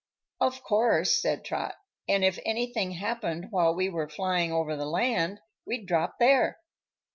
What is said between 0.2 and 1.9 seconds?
"Of course," said Trot;